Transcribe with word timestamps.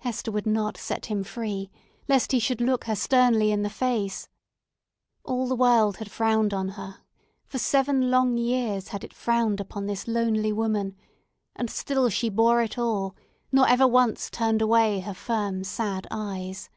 Hester 0.00 0.32
would 0.32 0.48
not 0.48 0.76
set 0.76 1.06
him 1.06 1.22
free, 1.22 1.70
lest 2.08 2.32
he 2.32 2.40
should 2.40 2.60
look 2.60 2.86
her 2.86 2.96
sternly 2.96 3.52
in 3.52 3.62
the 3.62 3.70
face. 3.70 4.28
All 5.22 5.46
the 5.46 5.54
world 5.54 5.98
had 5.98 6.10
frowned 6.10 6.52
on 6.52 6.70
her—for 6.70 7.58
seven 7.58 8.10
long 8.10 8.36
years 8.36 8.88
had 8.88 9.04
it 9.04 9.14
frowned 9.14 9.60
upon 9.60 9.86
this 9.86 10.08
lonely 10.08 10.50
woman—and 10.52 11.70
still 11.70 12.08
she 12.08 12.28
bore 12.28 12.60
it 12.60 12.78
all, 12.78 13.14
nor 13.52 13.68
ever 13.68 13.86
once 13.86 14.28
turned 14.28 14.60
away 14.60 14.98
her 14.98 15.14
firm, 15.14 15.62
sad 15.62 16.08
eyes. 16.10 16.68